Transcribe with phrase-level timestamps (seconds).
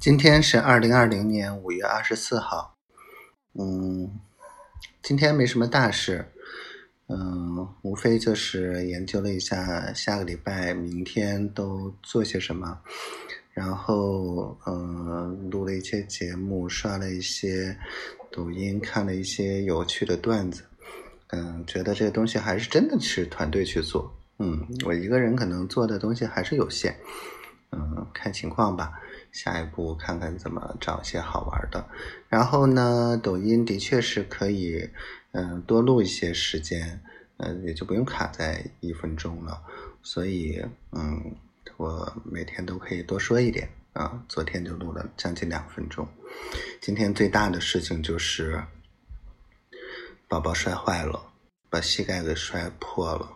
[0.00, 2.76] 今天是二零二零年五月二十四号，
[3.54, 4.08] 嗯，
[5.02, 6.24] 今天没什么大事，
[7.08, 12.78] 嗯，无非就是研究了一下下个礼拜、明天都做些什么，
[13.50, 17.76] 然后嗯，录了一些节目，刷了一些
[18.30, 20.62] 抖音，看了一些有趣的段子，
[21.30, 26.94] 嗯，觉得这个东西还是真的是团队去做，嗯，我一个人可能做的东西还是有限，
[27.72, 28.92] 嗯，看情况吧。
[29.30, 31.88] 下一步看看怎么找些好玩的，
[32.28, 34.90] 然后呢，抖音的确是可以，
[35.32, 37.00] 嗯，多录一些时间，
[37.36, 39.62] 嗯，也就不用卡在一分钟了。
[40.02, 41.36] 所以，嗯，
[41.76, 44.24] 我每天都可以多说一点啊。
[44.28, 46.08] 昨天就录了将近两分钟。
[46.80, 48.64] 今天最大的事情就是，
[50.26, 51.32] 宝宝摔坏了，
[51.68, 53.28] 把膝盖给摔破了，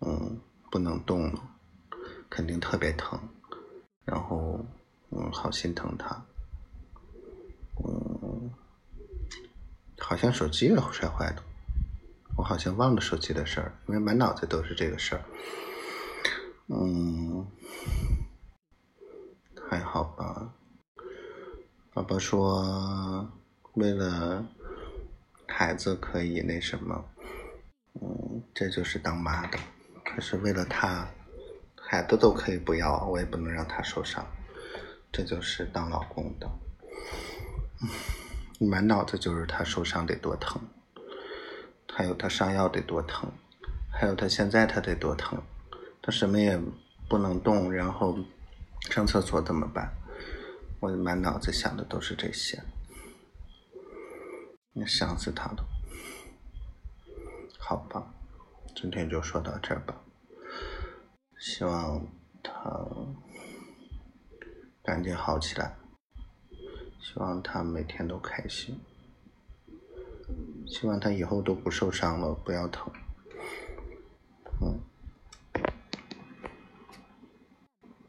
[0.00, 1.42] 嗯，不能动了，
[2.28, 3.20] 肯定特别疼，
[4.04, 4.64] 然后。
[5.10, 6.24] 嗯，好心疼他。
[7.84, 8.50] 嗯，
[9.98, 11.42] 好像手机也摔坏了，
[12.36, 15.24] 我好像忘了手机的事儿，因为满脑子都是这个事儿。
[16.68, 17.46] 嗯，
[19.68, 20.54] 还好吧。
[21.92, 23.28] 宝宝说，
[23.74, 24.46] 为了
[25.48, 27.04] 孩子可以那什么，
[28.00, 29.58] 嗯，这就是当妈的。
[30.04, 31.08] 可是为了他，
[31.76, 34.24] 孩子都可以不要，我也不能让他受伤。
[35.12, 36.48] 这就是当老公的，
[38.60, 40.62] 满脑子就是他受伤得多疼，
[41.92, 43.30] 还有他上药得多疼，
[43.90, 45.42] 还有他现在他得多疼，
[46.00, 46.56] 他什么也
[47.08, 48.16] 不能动，然后
[48.88, 49.92] 上厕所怎么办？
[50.78, 52.62] 我满脑子想的都是这些，
[54.72, 55.66] 你想死他了。
[57.58, 58.14] 好吧，
[58.76, 60.00] 今天就说到这儿吧，
[61.38, 62.06] 希望
[62.42, 62.86] 他。
[64.82, 65.76] 赶紧好起来，
[67.00, 68.80] 希望他每天都开心，
[70.66, 72.92] 希望他以后都不受伤了，不要疼。